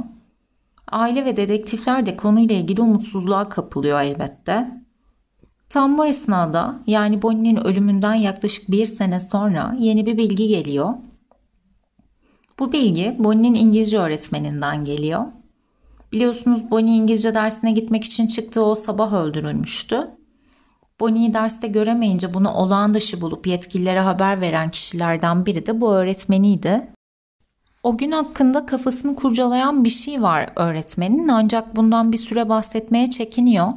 Aile 0.91 1.25
ve 1.25 1.37
dedektifler 1.37 2.05
de 2.05 2.17
konuyla 2.17 2.55
ilgili 2.55 2.81
umutsuzluğa 2.81 3.49
kapılıyor 3.49 4.01
elbette. 4.01 4.85
Tam 5.69 5.97
bu 5.97 6.05
esnada 6.05 6.75
yani 6.87 7.21
Bonnie'nin 7.21 7.65
ölümünden 7.65 8.13
yaklaşık 8.13 8.71
bir 8.71 8.85
sene 8.85 9.19
sonra 9.19 9.75
yeni 9.79 10.05
bir 10.05 10.17
bilgi 10.17 10.47
geliyor. 10.47 10.93
Bu 12.59 12.71
bilgi 12.71 13.15
Bonnie'nin 13.19 13.59
İngilizce 13.59 13.99
öğretmeninden 13.99 14.85
geliyor. 14.85 15.25
Biliyorsunuz 16.11 16.71
Bonnie 16.71 16.95
İngilizce 16.95 17.35
dersine 17.35 17.71
gitmek 17.71 18.03
için 18.03 18.27
çıktığı 18.27 18.65
o 18.65 18.75
sabah 18.75 19.13
öldürülmüştü. 19.13 20.07
Bonnie'yi 20.99 21.33
derste 21.33 21.67
göremeyince 21.67 22.33
bunu 22.33 22.53
olağan 22.53 22.93
dışı 22.93 23.21
bulup 23.21 23.47
yetkililere 23.47 23.99
haber 23.99 24.41
veren 24.41 24.71
kişilerden 24.71 25.45
biri 25.45 25.65
de 25.65 25.81
bu 25.81 25.93
öğretmeniydi. 25.93 26.87
O 27.85 27.97
gün 27.97 28.11
hakkında 28.11 28.65
kafasını 28.65 29.15
kurcalayan 29.15 29.83
bir 29.83 29.89
şey 29.89 30.21
var 30.21 30.49
öğretmenin 30.55 31.27
ancak 31.27 31.75
bundan 31.75 32.11
bir 32.11 32.17
süre 32.17 32.49
bahsetmeye 32.49 33.09
çekiniyor. 33.09 33.67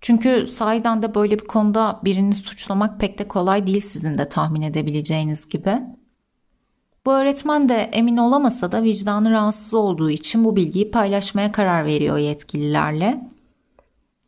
Çünkü 0.00 0.46
sahiden 0.46 1.02
de 1.02 1.14
böyle 1.14 1.38
bir 1.38 1.44
konuda 1.46 2.00
birini 2.04 2.34
suçlamak 2.34 3.00
pek 3.00 3.18
de 3.18 3.28
kolay 3.28 3.66
değil 3.66 3.80
sizin 3.80 4.18
de 4.18 4.28
tahmin 4.28 4.62
edebileceğiniz 4.62 5.48
gibi. 5.48 5.80
Bu 7.06 7.12
öğretmen 7.12 7.68
de 7.68 7.74
emin 7.74 8.16
olamasa 8.16 8.72
da 8.72 8.82
vicdanı 8.82 9.30
rahatsız 9.30 9.74
olduğu 9.74 10.10
için 10.10 10.44
bu 10.44 10.56
bilgiyi 10.56 10.90
paylaşmaya 10.90 11.52
karar 11.52 11.84
veriyor 11.84 12.18
yetkililerle. 12.18 13.30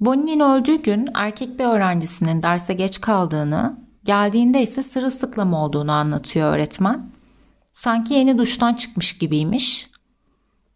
Bonnie'nin 0.01 0.41
öldüğü 0.41 0.83
gün 0.83 1.09
erkek 1.15 1.59
bir 1.59 1.65
öğrencisinin 1.65 2.43
derse 2.43 2.75
geç 2.75 3.01
kaldığını, 3.01 3.79
geldiğinde 4.05 4.63
ise 4.63 4.83
sırılsıklam 4.83 5.55
olduğunu 5.55 5.93
anlatıyor 5.93 6.53
öğretmen. 6.53 7.12
Sanki 7.83 8.15
yeni 8.15 8.39
duştan 8.39 8.75
çıkmış 8.75 9.19
gibiymiş. 9.19 9.91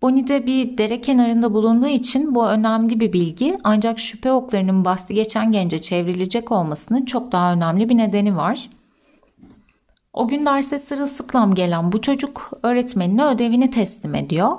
Bonnie 0.02 0.28
de 0.28 0.46
bir 0.46 0.78
dere 0.78 1.00
kenarında 1.00 1.54
bulunduğu 1.54 1.86
için 1.86 2.34
bu 2.34 2.48
önemli 2.48 3.00
bir 3.00 3.12
bilgi 3.12 3.58
ancak 3.64 4.00
şüphe 4.00 4.32
oklarının 4.32 4.84
bastı 4.84 5.12
geçen 5.12 5.52
gence 5.52 5.82
çevrilecek 5.82 6.52
olmasının 6.52 7.04
çok 7.04 7.32
daha 7.32 7.52
önemli 7.52 7.88
bir 7.88 7.96
nedeni 7.96 8.36
var. 8.36 8.70
O 10.12 10.28
gün 10.28 10.46
derse 10.46 10.78
sırılsıklam 10.78 11.54
gelen 11.54 11.92
bu 11.92 12.00
çocuk 12.00 12.50
öğretmenine 12.62 13.24
ödevini 13.24 13.70
teslim 13.70 14.14
ediyor. 14.14 14.58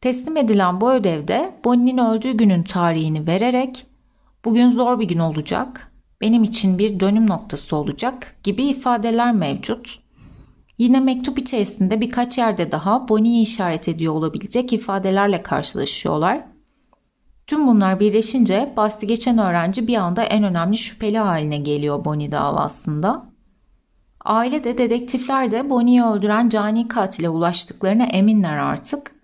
Teslim 0.00 0.36
edilen 0.36 0.80
bu 0.80 0.92
ödevde 0.92 1.54
Bonnie'nin 1.64 1.98
öldüğü 1.98 2.32
günün 2.32 2.62
tarihini 2.62 3.26
vererek 3.26 3.86
bugün 4.44 4.68
zor 4.68 5.00
bir 5.00 5.08
gün 5.08 5.18
olacak, 5.18 5.92
benim 6.20 6.42
için 6.42 6.78
bir 6.78 7.00
dönüm 7.00 7.30
noktası 7.30 7.76
olacak 7.76 8.36
gibi 8.42 8.64
ifadeler 8.64 9.32
mevcut. 9.32 10.01
Yine 10.78 11.00
mektup 11.00 11.38
içerisinde 11.38 12.00
birkaç 12.00 12.38
yerde 12.38 12.72
daha 12.72 13.08
Bonnie'yi 13.08 13.42
işaret 13.42 13.88
ediyor 13.88 14.14
olabilecek 14.14 14.72
ifadelerle 14.72 15.42
karşılaşıyorlar. 15.42 16.44
Tüm 17.46 17.66
bunlar 17.66 18.00
birleşince 18.00 18.72
bahsi 18.76 19.06
geçen 19.06 19.38
öğrenci 19.38 19.86
bir 19.86 19.96
anda 19.96 20.22
en 20.22 20.44
önemli 20.44 20.76
şüpheli 20.76 21.18
haline 21.18 21.58
geliyor 21.58 22.04
Bonnie 22.04 22.32
davasında. 22.32 23.32
Aile 24.24 24.64
de 24.64 24.78
dedektifler 24.78 25.50
de 25.50 25.70
Bonnie'yi 25.70 26.04
öldüren 26.04 26.48
cani 26.48 26.88
katile 26.88 27.28
ulaştıklarına 27.28 28.04
eminler 28.04 28.56
artık. 28.56 29.14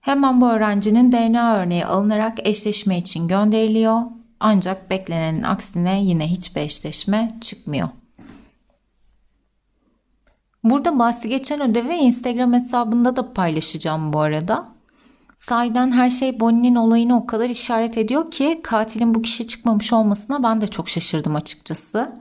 Hemen 0.00 0.40
bu 0.40 0.50
öğrencinin 0.50 1.12
DNA 1.12 1.56
örneği 1.56 1.86
alınarak 1.86 2.48
eşleşme 2.48 2.98
için 2.98 3.28
gönderiliyor 3.28 4.00
ancak 4.40 4.90
beklenenin 4.90 5.42
aksine 5.42 6.04
yine 6.04 6.28
hiçbir 6.28 6.60
eşleşme 6.60 7.30
çıkmıyor. 7.40 7.88
Burada 10.64 10.98
bahsi 10.98 11.28
geçen 11.28 11.60
ödevi 11.70 11.94
Instagram 11.94 12.52
hesabında 12.52 13.16
da 13.16 13.32
paylaşacağım 13.32 14.12
bu 14.12 14.20
arada. 14.20 14.68
Sahiden 15.38 15.92
her 15.92 16.10
şey 16.10 16.40
Bonnie'nin 16.40 16.74
olayını 16.74 17.16
o 17.16 17.26
kadar 17.26 17.48
işaret 17.48 17.98
ediyor 17.98 18.30
ki 18.30 18.60
katilin 18.62 19.14
bu 19.14 19.22
kişi 19.22 19.46
çıkmamış 19.46 19.92
olmasına 19.92 20.42
ben 20.42 20.60
de 20.60 20.66
çok 20.66 20.88
şaşırdım 20.88 21.36
açıkçası. 21.36 22.14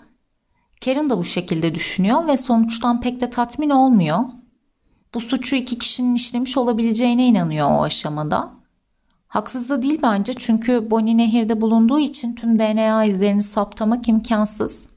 Karen 0.86 1.10
da 1.10 1.18
bu 1.18 1.24
şekilde 1.24 1.76
düşünüyor 1.76 2.28
ve 2.28 2.38
sonuçtan 2.38 3.02
pek 3.02 3.22
de 3.22 3.30
tatmin 3.30 3.70
olmuyor. 3.70 4.20
Bu 5.14 5.22
suçu 5.22 5.56
iki 5.56 5.78
kişinin 5.78 6.16
işlemiş 6.16 6.58
olabileceğine 6.58 7.28
inanıyor 7.28 7.72
o 7.72 7.84
aşamada. 7.84 8.52
Haksız 9.28 9.70
da 9.70 9.82
değil 9.82 10.00
bence 10.04 10.34
çünkü 10.34 10.92
Bonnie 10.92 11.18
nehirde 11.18 11.62
bulunduğu 11.62 12.00
için 12.00 12.36
tüm 12.36 12.60
DNA 12.60 13.06
izlerini 13.06 13.42
saptamak 13.42 14.08
imkansız. 14.08 14.93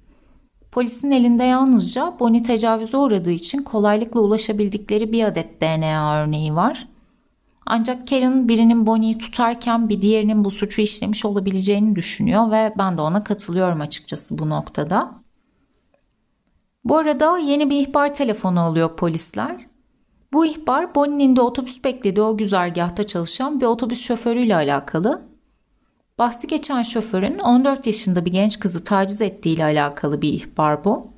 Polisin 0.76 1.10
elinde 1.10 1.44
yalnızca 1.44 2.16
Bonnie 2.20 2.42
tecavüze 2.42 2.96
uğradığı 2.96 3.30
için 3.30 3.62
kolaylıkla 3.62 4.20
ulaşabildikleri 4.20 5.12
bir 5.12 5.24
adet 5.24 5.60
DNA 5.60 6.22
örneği 6.22 6.54
var. 6.54 6.88
Ancak 7.66 8.08
Karen 8.08 8.48
birinin 8.48 8.86
Bonnie'yi 8.86 9.18
tutarken 9.18 9.88
bir 9.88 10.00
diğerinin 10.00 10.44
bu 10.44 10.50
suçu 10.50 10.80
işlemiş 10.80 11.24
olabileceğini 11.24 11.96
düşünüyor 11.96 12.50
ve 12.50 12.74
ben 12.78 12.96
de 12.96 13.00
ona 13.00 13.24
katılıyorum 13.24 13.80
açıkçası 13.80 14.38
bu 14.38 14.48
noktada. 14.50 15.14
Bu 16.84 16.96
arada 16.96 17.38
yeni 17.38 17.70
bir 17.70 17.88
ihbar 17.88 18.14
telefonu 18.14 18.60
alıyor 18.60 18.96
polisler. 18.96 19.66
Bu 20.32 20.46
ihbar 20.46 20.94
Bonnie'nin 20.94 21.36
de 21.36 21.40
otobüs 21.40 21.84
beklediği 21.84 22.22
o 22.22 22.36
güzergahta 22.36 23.06
çalışan 23.06 23.60
bir 23.60 23.66
otobüs 23.66 24.00
şoförüyle 24.00 24.54
alakalı. 24.54 25.35
Bahsi 26.18 26.46
geçen 26.46 26.82
şoförün 26.82 27.38
14 27.38 27.86
yaşında 27.86 28.24
bir 28.24 28.32
genç 28.32 28.58
kızı 28.58 28.84
taciz 28.84 29.20
ettiği 29.20 29.54
ile 29.54 29.64
alakalı 29.64 30.22
bir 30.22 30.32
ihbar 30.32 30.84
bu. 30.84 31.10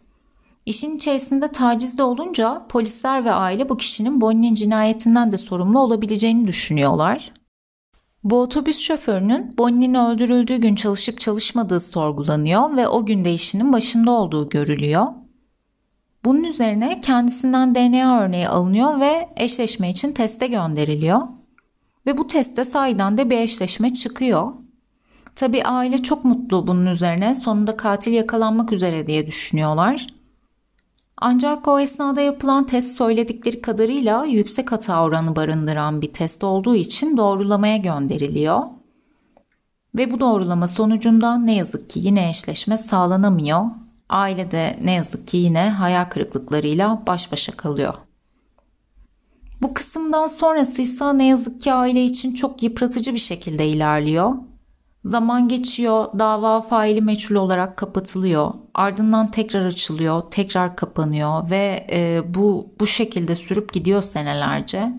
İşin 0.66 0.96
içerisinde 0.96 1.52
tacizde 1.52 2.02
olunca 2.02 2.66
polisler 2.68 3.24
ve 3.24 3.32
aile 3.32 3.68
bu 3.68 3.76
kişinin 3.76 4.20
Bonnie'nin 4.20 4.54
cinayetinden 4.54 5.32
de 5.32 5.36
sorumlu 5.36 5.80
olabileceğini 5.80 6.46
düşünüyorlar. 6.46 7.32
Bu 8.24 8.40
otobüs 8.40 8.78
şoförünün 8.78 9.58
Bonnie'nin 9.58 9.94
öldürüldüğü 9.94 10.56
gün 10.56 10.74
çalışıp 10.74 11.20
çalışmadığı 11.20 11.80
sorgulanıyor 11.80 12.76
ve 12.76 12.88
o 12.88 13.06
günde 13.06 13.34
işinin 13.34 13.72
başında 13.72 14.10
olduğu 14.10 14.48
görülüyor. 14.48 15.06
Bunun 16.24 16.44
üzerine 16.44 17.00
kendisinden 17.00 17.74
DNA 17.74 18.20
örneği 18.20 18.48
alınıyor 18.48 19.00
ve 19.00 19.28
eşleşme 19.36 19.90
için 19.90 20.12
teste 20.12 20.46
gönderiliyor. 20.46 21.20
Ve 22.06 22.18
bu 22.18 22.26
testte 22.26 22.64
sahiden 22.64 23.18
de 23.18 23.30
bir 23.30 23.38
eşleşme 23.38 23.94
çıkıyor. 23.94 24.52
Tabi 25.38 25.64
aile 25.64 26.02
çok 26.02 26.24
mutlu 26.24 26.66
bunun 26.66 26.86
üzerine 26.86 27.34
sonunda 27.34 27.76
katil 27.76 28.12
yakalanmak 28.12 28.72
üzere 28.72 29.06
diye 29.06 29.26
düşünüyorlar. 29.26 30.06
Ancak 31.16 31.68
o 31.68 31.80
esnada 31.80 32.20
yapılan 32.20 32.66
test 32.66 32.96
söyledikleri 32.96 33.62
kadarıyla 33.62 34.24
yüksek 34.24 34.72
hata 34.72 35.02
oranı 35.02 35.36
barındıran 35.36 36.02
bir 36.02 36.12
test 36.12 36.44
olduğu 36.44 36.74
için 36.74 37.16
doğrulamaya 37.16 37.76
gönderiliyor. 37.76 38.62
Ve 39.94 40.10
bu 40.10 40.20
doğrulama 40.20 40.68
sonucunda 40.68 41.36
ne 41.36 41.54
yazık 41.54 41.90
ki 41.90 42.00
yine 42.00 42.30
eşleşme 42.30 42.76
sağlanamıyor. 42.76 43.64
Aile 44.08 44.50
de 44.50 44.78
ne 44.82 44.92
yazık 44.92 45.28
ki 45.28 45.36
yine 45.36 45.70
hayal 45.70 46.04
kırıklıklarıyla 46.04 47.02
baş 47.06 47.32
başa 47.32 47.52
kalıyor. 47.52 47.94
Bu 49.62 49.74
kısımdan 49.74 50.26
sonrası 50.26 50.82
ise 50.82 51.18
ne 51.18 51.26
yazık 51.26 51.60
ki 51.60 51.72
aile 51.72 52.04
için 52.04 52.34
çok 52.34 52.62
yıpratıcı 52.62 53.14
bir 53.14 53.18
şekilde 53.18 53.68
ilerliyor. 53.68 54.34
Zaman 55.04 55.48
geçiyor, 55.48 56.06
dava 56.18 56.60
faili 56.60 57.00
meçhul 57.00 57.34
olarak 57.34 57.76
kapatılıyor. 57.76 58.54
Ardından 58.74 59.30
tekrar 59.30 59.64
açılıyor, 59.66 60.22
tekrar 60.30 60.76
kapanıyor 60.76 61.50
ve 61.50 61.86
e, 61.92 62.22
bu 62.34 62.74
bu 62.80 62.86
şekilde 62.86 63.36
sürüp 63.36 63.72
gidiyor 63.72 64.02
senelerce. 64.02 64.92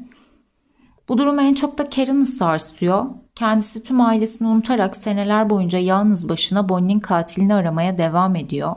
Bu 1.10 1.18
durum 1.18 1.39
en 1.39 1.53
çok 1.53 1.77
da 1.77 1.89
Karen'ı 1.89 2.25
sarsıyor. 2.25 3.06
Kendisi 3.36 3.84
tüm 3.84 4.01
ailesini 4.01 4.48
unutarak 4.48 4.96
seneler 4.96 5.50
boyunca 5.50 5.79
yalnız 5.79 6.29
başına 6.29 6.70
Bonnie'nin 6.70 7.00
katilini 7.00 7.53
aramaya 7.53 7.98
devam 7.98 8.36
ediyor. 8.36 8.75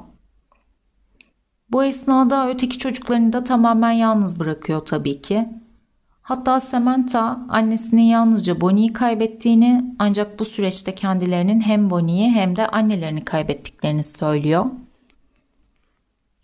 Bu 1.70 1.84
esnada 1.84 2.48
öteki 2.48 2.78
çocuklarını 2.78 3.32
da 3.32 3.44
tamamen 3.44 3.92
yalnız 3.92 4.40
bırakıyor 4.40 4.86
tabii 4.86 5.22
ki. 5.22 5.48
Hatta 6.32 6.60
Samantha 6.60 7.38
annesinin 7.48 8.02
yalnızca 8.02 8.60
Bonnie'yi 8.60 8.92
kaybettiğini 8.92 9.94
ancak 9.98 10.38
bu 10.38 10.44
süreçte 10.44 10.94
kendilerinin 10.94 11.60
hem 11.60 11.90
Bonnie'yi 11.90 12.30
hem 12.30 12.56
de 12.56 12.66
annelerini 12.66 13.24
kaybettiklerini 13.24 14.04
söylüyor. 14.04 14.66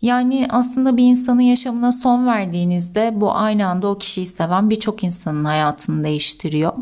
Yani 0.01 0.47
aslında 0.49 0.97
bir 0.97 1.03
insanın 1.03 1.41
yaşamına 1.41 1.91
son 1.91 2.27
verdiğinizde 2.27 3.21
bu 3.21 3.35
aynı 3.35 3.67
anda 3.67 3.87
o 3.87 3.97
kişiyi 3.97 4.25
seven 4.25 4.69
birçok 4.69 5.03
insanın 5.03 5.45
hayatını 5.45 6.03
değiştiriyor. 6.03 6.73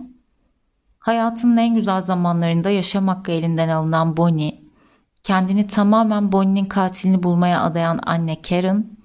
Hayatının 0.99 1.57
en 1.57 1.75
güzel 1.75 2.01
zamanlarında 2.01 2.69
yaşam 2.69 3.07
hakkı 3.07 3.31
elinden 3.31 3.69
alınan 3.69 4.17
Bonnie, 4.17 4.61
kendini 5.23 5.67
tamamen 5.67 6.31
Bonnie'nin 6.31 6.65
katilini 6.65 7.23
bulmaya 7.23 7.61
adayan 7.61 7.99
anne 8.05 8.41
Karen, 8.41 8.96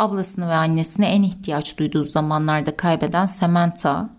ablasını 0.00 0.48
ve 0.48 0.54
annesini 0.54 1.06
en 1.06 1.22
ihtiyaç 1.22 1.78
duyduğu 1.78 2.04
zamanlarda 2.04 2.76
kaybeden 2.76 3.26
Samantha. 3.26 4.10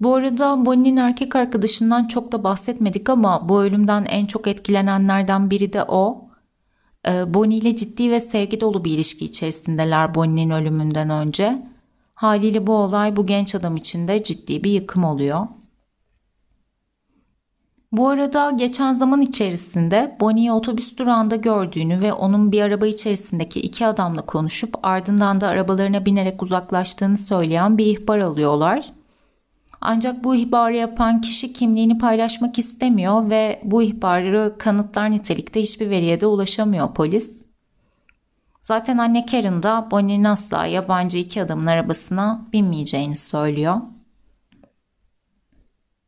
Bu 0.00 0.14
arada 0.14 0.66
Bonnie'nin 0.66 0.96
erkek 0.96 1.36
arkadaşından 1.36 2.08
çok 2.08 2.32
da 2.32 2.44
bahsetmedik 2.44 3.10
ama 3.10 3.48
bu 3.48 3.62
ölümden 3.62 4.04
en 4.04 4.26
çok 4.26 4.46
etkilenenlerden 4.46 5.50
biri 5.50 5.72
de 5.72 5.84
o. 5.88 6.28
Ee, 7.08 7.34
Bonnie 7.34 7.58
ile 7.58 7.76
ciddi 7.76 8.10
ve 8.10 8.20
sevgi 8.20 8.60
dolu 8.60 8.84
bir 8.84 8.90
ilişki 8.90 9.24
içerisindeler 9.24 10.14
Bonnie'nin 10.14 10.50
ölümünden 10.50 11.10
önce. 11.10 11.66
Haliyle 12.14 12.66
bu 12.66 12.72
olay 12.72 13.16
bu 13.16 13.26
genç 13.26 13.54
adam 13.54 13.76
için 13.76 14.08
de 14.08 14.22
ciddi 14.22 14.64
bir 14.64 14.70
yıkım 14.70 15.04
oluyor. 15.04 15.46
Bu 17.92 18.08
arada 18.08 18.50
geçen 18.50 18.94
zaman 18.94 19.20
içerisinde 19.20 20.16
Bonnie'yi 20.20 20.52
otobüs 20.52 20.96
durağında 20.96 21.36
gördüğünü 21.36 22.00
ve 22.00 22.12
onun 22.12 22.52
bir 22.52 22.62
araba 22.62 22.86
içerisindeki 22.86 23.60
iki 23.60 23.86
adamla 23.86 24.22
konuşup 24.22 24.74
ardından 24.82 25.40
da 25.40 25.48
arabalarına 25.48 26.06
binerek 26.06 26.42
uzaklaştığını 26.42 27.16
söyleyen 27.16 27.78
bir 27.78 27.86
ihbar 27.86 28.18
alıyorlar. 28.18 28.92
Ancak 29.80 30.24
bu 30.24 30.34
ihbarı 30.34 30.76
yapan 30.76 31.20
kişi 31.20 31.52
kimliğini 31.52 31.98
paylaşmak 31.98 32.58
istemiyor 32.58 33.30
ve 33.30 33.60
bu 33.64 33.82
ihbarı 33.82 34.54
kanıtlar 34.58 35.10
nitelikte 35.10 35.62
hiçbir 35.62 35.90
veriye 35.90 36.20
de 36.20 36.26
ulaşamıyor 36.26 36.94
polis. 36.94 37.38
Zaten 38.62 38.98
anne 38.98 39.26
Karen 39.26 39.62
da 39.62 39.88
Bonnie'nin 39.90 40.24
asla 40.24 40.66
yabancı 40.66 41.18
iki 41.18 41.42
adamın 41.42 41.66
arabasına 41.66 42.46
binmeyeceğini 42.52 43.16
söylüyor. 43.16 43.76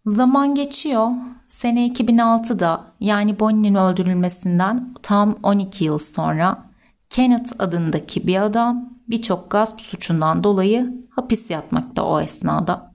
Zaman 0.06 0.54
geçiyor. 0.54 1.10
Sene 1.46 1.86
2006'da 1.88 2.84
yani 3.00 3.40
Bonnie'nin 3.40 3.74
öldürülmesinden 3.74 4.94
tam 5.02 5.38
12 5.42 5.84
yıl 5.84 5.98
sonra 5.98 6.70
Kenneth 7.10 7.52
adındaki 7.58 8.26
bir 8.26 8.42
adam 8.42 8.88
birçok 9.08 9.50
gasp 9.50 9.80
suçundan 9.80 10.44
dolayı 10.44 11.06
hapis 11.10 11.50
yatmakta 11.50 12.04
o 12.04 12.20
esnada. 12.20 12.94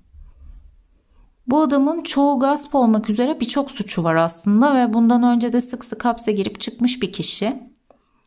Bu 1.47 1.61
adamın 1.61 2.01
çoğu 2.01 2.39
gasp 2.39 2.75
olmak 2.75 3.09
üzere 3.09 3.39
birçok 3.39 3.71
suçu 3.71 4.03
var 4.03 4.15
aslında 4.15 4.75
ve 4.75 4.93
bundan 4.93 5.23
önce 5.23 5.53
de 5.53 5.61
sık 5.61 5.85
sık 5.85 6.05
hapse 6.05 6.31
girip 6.31 6.59
çıkmış 6.59 7.01
bir 7.01 7.11
kişi. 7.11 7.63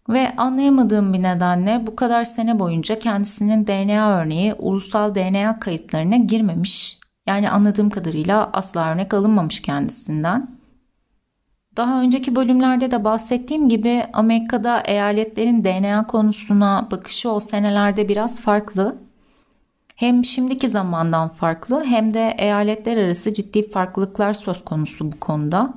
Ve 0.09 0.37
anlayamadığım 0.37 1.13
bir 1.13 1.23
nedenle 1.23 1.87
bu 1.87 1.97
kadar 1.97 2.25
sene 2.25 2.59
boyunca 2.59 2.99
kendisinin 2.99 3.67
DNA 3.67 4.21
örneği 4.21 4.55
ulusal 4.55 5.15
DNA 5.15 5.61
kayıtlarına 5.61 6.17
girmemiş 6.17 6.99
yani 7.29 7.51
anladığım 7.51 7.91
kadarıyla 7.91 8.51
asla 8.53 8.93
örnek 8.93 9.15
alınmamış 9.15 9.63
kendisinden. 9.63 10.59
Daha 11.77 12.01
önceki 12.01 12.37
bölümlerde 12.37 12.91
de 12.91 13.05
bahsettiğim 13.05 13.69
gibi 13.69 14.05
Amerika'da 14.13 14.81
eyaletlerin 14.81 15.65
DNA 15.65 16.07
konusuna 16.07 16.89
bakışı 16.91 17.31
o 17.31 17.41
senelerde 17.41 18.09
biraz 18.09 18.41
farklı. 18.41 18.99
Hem 19.97 20.25
şimdiki 20.25 20.69
zamandan 20.69 21.29
farklı 21.29 21.85
hem 21.85 22.13
de 22.13 22.35
eyaletler 22.39 22.97
arası 22.97 23.35
ciddi 23.35 23.71
farklılıklar 23.71 24.35
söz 24.35 24.65
konusu 24.65 25.13
bu 25.13 25.21
konuda. 25.21 25.75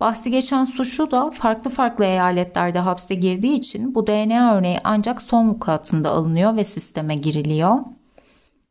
Bahsi 0.00 0.30
geçen 0.30 0.64
suçlu 0.64 1.10
da 1.10 1.30
farklı 1.30 1.70
farklı 1.70 2.04
eyaletlerde 2.04 2.78
hapse 2.78 3.14
girdiği 3.14 3.54
için 3.54 3.94
bu 3.94 4.06
DNA 4.06 4.54
örneği 4.54 4.78
ancak 4.84 5.22
son 5.22 5.48
vukuatında 5.48 6.10
alınıyor 6.10 6.56
ve 6.56 6.64
sisteme 6.64 7.14
giriliyor. 7.14 7.78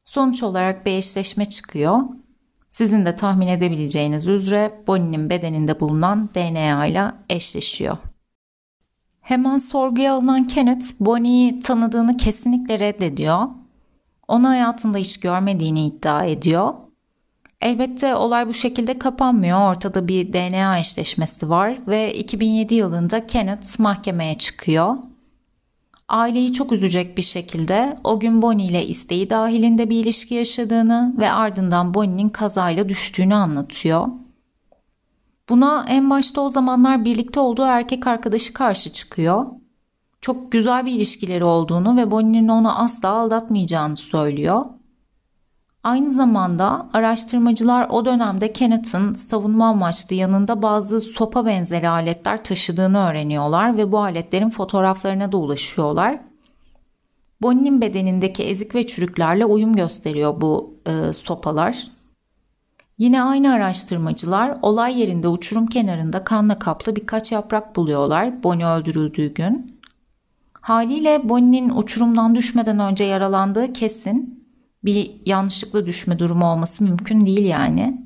Sonuç 0.07 0.43
olarak 0.43 0.85
bir 0.85 0.91
eşleşme 0.91 1.45
çıkıyor. 1.45 1.99
Sizin 2.69 3.05
de 3.05 3.15
tahmin 3.15 3.47
edebileceğiniz 3.47 4.27
üzere 4.27 4.83
Bonnie'nin 4.87 5.29
bedeninde 5.29 5.79
bulunan 5.79 6.29
DNA 6.35 6.85
ile 6.85 7.11
eşleşiyor. 7.29 7.97
Hemen 9.21 9.57
sorguya 9.57 10.13
alınan 10.13 10.47
Kenneth 10.47 10.85
Bonnie'yi 10.99 11.59
tanıdığını 11.59 12.17
kesinlikle 12.17 12.79
reddediyor. 12.79 13.47
Onu 14.27 14.47
hayatında 14.47 14.97
hiç 14.97 15.19
görmediğini 15.19 15.85
iddia 15.85 16.25
ediyor. 16.25 16.73
Elbette 17.61 18.15
olay 18.15 18.47
bu 18.47 18.53
şekilde 18.53 18.99
kapanmıyor. 18.99 19.71
Ortada 19.71 20.07
bir 20.07 20.33
DNA 20.33 20.79
eşleşmesi 20.79 21.49
var 21.49 21.77
ve 21.87 22.13
2007 22.13 22.75
yılında 22.75 23.25
Kenneth 23.25 23.79
mahkemeye 23.79 24.37
çıkıyor 24.37 24.95
aileyi 26.07 26.53
çok 26.53 26.71
üzecek 26.71 27.17
bir 27.17 27.21
şekilde 27.21 27.99
o 28.03 28.19
gün 28.19 28.41
Bonnie 28.41 28.65
ile 28.65 28.85
isteği 28.85 29.29
dahilinde 29.29 29.89
bir 29.89 29.99
ilişki 29.99 30.35
yaşadığını 30.35 31.13
ve 31.17 31.31
ardından 31.31 31.93
Bonnie'nin 31.93 32.29
kazayla 32.29 32.89
düştüğünü 32.89 33.35
anlatıyor. 33.35 34.07
Buna 35.49 35.85
en 35.87 36.09
başta 36.09 36.41
o 36.41 36.49
zamanlar 36.49 37.05
birlikte 37.05 37.39
olduğu 37.39 37.63
erkek 37.63 38.07
arkadaşı 38.07 38.53
karşı 38.53 38.93
çıkıyor. 38.93 39.45
Çok 40.21 40.51
güzel 40.51 40.85
bir 40.85 40.91
ilişkileri 40.91 41.43
olduğunu 41.43 41.97
ve 41.97 42.11
Bonnie'nin 42.11 42.47
onu 42.47 42.79
asla 42.79 43.09
aldatmayacağını 43.09 43.97
söylüyor. 43.97 44.65
Aynı 45.87 46.09
zamanda 46.09 46.89
araştırmacılar 46.93 47.87
o 47.89 48.05
dönemde 48.05 48.53
Kenneth'ın 48.53 49.13
savunma 49.13 49.67
amaçlı 49.67 50.15
yanında 50.15 50.61
bazı 50.61 51.01
sopa 51.01 51.45
benzeri 51.45 51.89
aletler 51.89 52.43
taşıdığını 52.43 52.97
öğreniyorlar 52.97 53.77
ve 53.77 53.91
bu 53.91 53.99
aletlerin 53.99 54.49
fotoğraflarına 54.49 55.31
da 55.31 55.37
ulaşıyorlar. 55.37 56.19
Bonnie'nin 57.41 57.81
bedenindeki 57.81 58.43
ezik 58.43 58.75
ve 58.75 58.87
çürüklerle 58.87 59.45
uyum 59.45 59.75
gösteriyor 59.75 60.41
bu 60.41 60.75
e, 60.85 61.13
sopalar. 61.13 61.87
Yine 62.97 63.23
aynı 63.23 63.53
araştırmacılar 63.53 64.57
olay 64.61 64.99
yerinde 64.99 65.27
uçurum 65.27 65.67
kenarında 65.67 66.23
kanla 66.23 66.59
kaplı 66.59 66.95
birkaç 66.95 67.31
yaprak 67.31 67.75
buluyorlar 67.75 68.43
Bonnie 68.43 68.65
öldürüldüğü 68.65 69.33
gün. 69.33 69.79
Haliyle 70.61 71.29
Bonnie'nin 71.29 71.69
uçurumdan 71.69 72.35
düşmeden 72.35 72.79
önce 72.79 73.03
yaralandığı 73.03 73.73
kesin 73.73 74.36
bir 74.87 75.11
yanlışlıkla 75.25 75.85
düşme 75.85 76.19
durumu 76.19 76.51
olması 76.51 76.83
mümkün 76.83 77.25
değil 77.25 77.45
yani. 77.45 78.01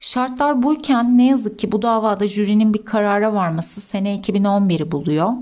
Şartlar 0.00 0.62
buyken 0.62 1.18
ne 1.18 1.26
yazık 1.26 1.58
ki 1.58 1.72
bu 1.72 1.82
davada 1.82 2.26
jürinin 2.26 2.74
bir 2.74 2.84
karara 2.84 3.34
varması 3.34 3.80
sene 3.80 4.16
2011'i 4.16 4.92
buluyor. 4.92 5.32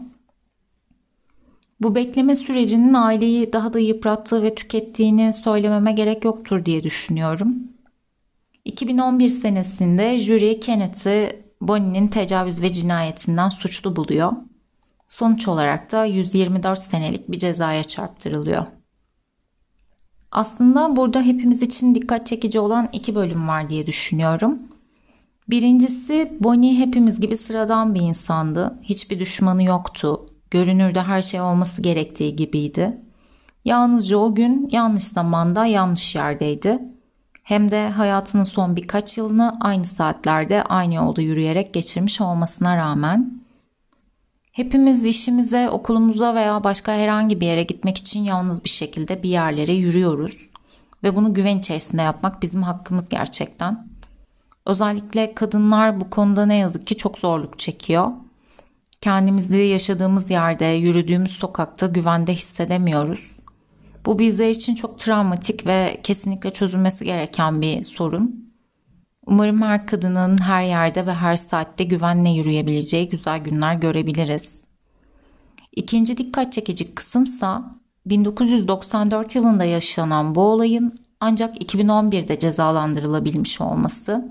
Bu 1.81 1.95
bekleme 1.95 2.35
sürecinin 2.35 2.95
aileyi 2.95 3.53
daha 3.53 3.73
da 3.73 3.79
yıprattığı 3.79 4.43
ve 4.43 4.55
tükettiğini 4.55 5.33
söylememe 5.33 5.93
gerek 5.93 6.25
yoktur 6.25 6.65
diye 6.65 6.83
düşünüyorum. 6.83 7.55
2011 8.65 9.29
senesinde 9.29 10.19
jüri 10.19 10.61
Kenneth'i 10.61 11.43
Bonnie'nin 11.61 12.09
tecavüz 12.09 12.63
ve 12.63 12.73
cinayetinden 12.73 13.49
suçlu 13.49 13.97
buluyor. 13.97 14.33
Sonuç 15.09 15.49
olarak 15.49 15.93
da 15.93 16.05
124 16.05 16.79
senelik 16.79 17.29
bir 17.33 17.39
cezaya 17.39 17.85
çarptırılıyor. 17.85 18.78
Aslında 20.33 20.97
burada 20.97 21.23
hepimiz 21.23 21.63
için 21.63 21.95
dikkat 21.95 22.27
çekici 22.27 22.61
olan 22.61 22.89
iki 22.93 23.15
bölüm 23.15 23.49
var 23.49 23.71
diye 23.71 23.87
düşünüyorum. 23.87 24.59
Birincisi 25.51 26.37
Bonnie 26.41 26.79
hepimiz 26.79 27.21
gibi 27.21 27.37
sıradan 27.37 27.95
bir 27.95 28.01
insandı. 28.01 28.79
Hiçbir 28.83 29.21
düşmanı 29.21 29.63
yoktu. 29.63 30.27
Görünürde 30.51 31.03
her 31.03 31.23
şey 31.23 31.41
olması 31.41 31.83
gerektiği 31.83 32.37
gibiydi. 32.37 33.01
Yalnızca 33.65 34.17
o 34.17 34.35
gün 34.35 34.69
yanlış 34.73 35.03
zamanda 35.05 35.67
yanlış 35.67 36.15
yerdeydi. 36.15 36.79
Hem 37.43 37.71
de 37.71 37.89
hayatının 37.89 38.45
son 38.45 38.77
birkaç 38.77 39.19
yılını 39.19 39.57
aynı 39.61 39.85
saatlerde 39.85 40.63
aynı 40.63 40.95
yolda 40.95 41.23
yürüyerek 41.23 41.75
geçirmiş 41.75 42.21
olmasına 42.21 42.77
rağmen 42.77 43.41
Hepimiz 44.59 45.05
işimize, 45.05 45.71
okulumuza 45.71 46.35
veya 46.35 46.65
başka 46.65 46.93
herhangi 46.93 47.41
bir 47.41 47.47
yere 47.47 47.63
gitmek 47.63 47.99
için 47.99 48.21
yalnız 48.23 48.65
bir 48.65 48.69
şekilde 48.69 49.23
bir 49.23 49.29
yerlere 49.29 49.73
yürüyoruz. 49.73 50.51
Ve 51.03 51.17
bunu 51.17 51.35
güven 51.35 51.59
içerisinde 51.59 52.03
yapmak 52.03 52.43
bizim 52.43 52.63
hakkımız 52.63 53.09
gerçekten. 53.09 53.89
Özellikle 54.67 55.35
kadınlar 55.35 56.01
bu 56.01 56.11
konuda 56.11 56.47
ne 56.47 56.57
yazık 56.57 56.87
ki 56.87 56.97
çok 56.97 57.19
zorluk 57.19 57.59
çekiyor. 57.59 58.11
Kendimizi 59.01 59.57
yaşadığımız 59.57 60.31
yerde, 60.31 60.65
yürüdüğümüz 60.65 61.33
sokakta 61.33 61.87
güvende 61.87 62.35
hissedemiyoruz. 62.35 63.37
Bu 64.07 64.19
bizler 64.19 64.49
için 64.49 64.75
çok 64.75 64.99
travmatik 64.99 65.67
ve 65.67 66.01
kesinlikle 66.03 66.53
çözülmesi 66.53 67.05
gereken 67.05 67.61
bir 67.61 67.85
sorun. 67.85 68.48
Umarım 69.29 69.63
her 69.63 69.87
kadının 69.87 70.39
her 70.39 70.63
yerde 70.63 71.07
ve 71.07 71.13
her 71.13 71.37
saatte 71.37 71.85
güvenle 71.85 72.31
yürüyebileceği 72.31 73.09
güzel 73.09 73.39
günler 73.39 73.75
görebiliriz. 73.75 74.65
İkinci 75.77 76.17
dikkat 76.17 76.53
çekici 76.53 76.95
kısımsa 76.95 77.65
1994 78.07 79.35
yılında 79.35 79.65
yaşanan 79.65 80.35
bu 80.35 80.41
olayın 80.41 80.99
ancak 81.21 81.63
2011'de 81.63 82.39
cezalandırılabilmiş 82.39 83.61
olması. 83.61 84.29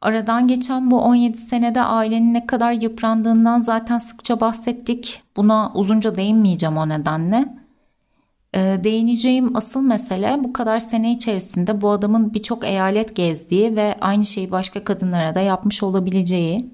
Aradan 0.00 0.48
geçen 0.48 0.90
bu 0.90 1.00
17 1.00 1.36
senede 1.36 1.82
ailenin 1.82 2.34
ne 2.34 2.46
kadar 2.46 2.72
yıprandığından 2.72 3.60
zaten 3.60 3.98
sıkça 3.98 4.40
bahsettik. 4.40 5.22
Buna 5.36 5.72
uzunca 5.74 6.14
değinmeyeceğim 6.14 6.76
o 6.76 6.88
nedenle. 6.88 7.63
Ee, 8.54 8.80
değineceğim 8.84 9.56
asıl 9.56 9.82
mesele 9.82 10.36
bu 10.44 10.52
kadar 10.52 10.78
sene 10.78 11.12
içerisinde 11.12 11.80
bu 11.80 11.90
adamın 11.90 12.34
birçok 12.34 12.64
eyalet 12.64 13.16
gezdiği 13.16 13.76
ve 13.76 13.96
aynı 14.00 14.24
şeyi 14.24 14.50
başka 14.50 14.84
kadınlara 14.84 15.34
da 15.34 15.40
yapmış 15.40 15.82
olabileceği. 15.82 16.70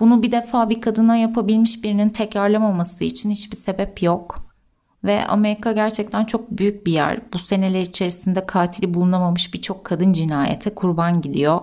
Bunu 0.00 0.22
bir 0.22 0.32
defa 0.32 0.70
bir 0.70 0.80
kadına 0.80 1.16
yapabilmiş 1.16 1.84
birinin 1.84 2.08
tekrarlamaması 2.08 3.04
için 3.04 3.30
hiçbir 3.30 3.56
sebep 3.56 4.02
yok. 4.02 4.34
Ve 5.04 5.26
Amerika 5.26 5.72
gerçekten 5.72 6.24
çok 6.24 6.50
büyük 6.50 6.86
bir 6.86 6.92
yer. 6.92 7.20
Bu 7.32 7.38
seneler 7.38 7.80
içerisinde 7.80 8.46
katili 8.46 8.94
bulunamamış 8.94 9.54
birçok 9.54 9.84
kadın 9.84 10.12
cinayete 10.12 10.74
kurban 10.74 11.22
gidiyor. 11.22 11.58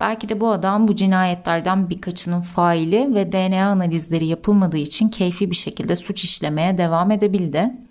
Belki 0.00 0.28
de 0.28 0.40
bu 0.40 0.50
adam 0.50 0.88
bu 0.88 0.96
cinayetlerden 0.96 1.90
birkaçının 1.90 2.40
faili 2.40 3.14
ve 3.14 3.32
DNA 3.32 3.66
analizleri 3.66 4.26
yapılmadığı 4.26 4.76
için 4.76 5.08
keyfi 5.08 5.50
bir 5.50 5.56
şekilde 5.56 5.96
suç 5.96 6.24
işlemeye 6.24 6.78
devam 6.78 7.10
edebildi. 7.10 7.83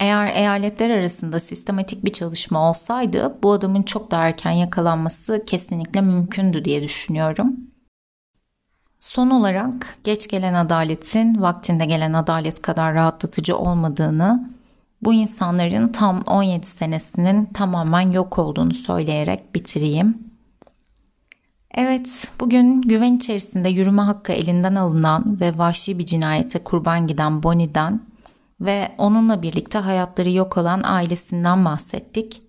Eğer 0.00 0.34
eyaletler 0.34 0.90
arasında 0.90 1.40
sistematik 1.40 2.04
bir 2.04 2.12
çalışma 2.12 2.70
olsaydı 2.70 3.38
bu 3.42 3.52
adamın 3.52 3.82
çok 3.82 4.10
daha 4.10 4.28
erken 4.28 4.50
yakalanması 4.50 5.44
kesinlikle 5.46 6.00
mümkündü 6.00 6.64
diye 6.64 6.82
düşünüyorum. 6.82 7.56
Son 8.98 9.30
olarak 9.30 9.98
geç 10.04 10.28
gelen 10.28 10.54
adaletin 10.54 11.42
vaktinde 11.42 11.84
gelen 11.84 12.12
adalet 12.12 12.62
kadar 12.62 12.94
rahatlatıcı 12.94 13.56
olmadığını, 13.56 14.44
bu 15.02 15.14
insanların 15.14 15.88
tam 15.88 16.22
17 16.22 16.66
senesinin 16.66 17.44
tamamen 17.46 18.10
yok 18.10 18.38
olduğunu 18.38 18.74
söyleyerek 18.74 19.54
bitireyim. 19.54 20.18
Evet, 21.74 22.32
bugün 22.40 22.82
güven 22.82 23.16
içerisinde 23.16 23.68
yürüme 23.68 24.02
hakkı 24.02 24.32
elinden 24.32 24.74
alınan 24.74 25.40
ve 25.40 25.58
vahşi 25.58 25.98
bir 25.98 26.06
cinayete 26.06 26.58
kurban 26.58 27.06
giden 27.06 27.42
Bonnie'den 27.42 28.09
ve 28.60 28.92
onunla 28.98 29.42
birlikte 29.42 29.78
hayatları 29.78 30.30
yok 30.30 30.56
olan 30.56 30.82
ailesinden 30.84 31.64
bahsettik. 31.64 32.42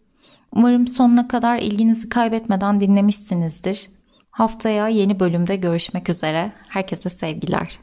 Umarım 0.52 0.88
sonuna 0.88 1.28
kadar 1.28 1.58
ilginizi 1.58 2.10
kaybetmeden 2.10 2.80
dinlemişsinizdir. 2.80 3.90
Haftaya 4.32 4.88
yeni 4.88 5.20
bölümde 5.20 5.56
görüşmek 5.56 6.10
üzere. 6.10 6.52
Herkese 6.70 7.10
sevgiler. 7.10 7.80